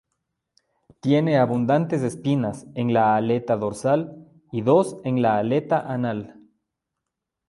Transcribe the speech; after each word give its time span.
Tiene 0.99 1.37
abundantes 1.37 2.01
espinas 2.01 2.65
en 2.73 2.91
la 2.91 3.15
aleta 3.15 3.55
dorsal 3.55 4.27
y 4.51 4.61
dos 4.63 4.97
en 5.03 5.21
la 5.21 5.37
aleta 5.37 5.79
anal. 5.93 6.41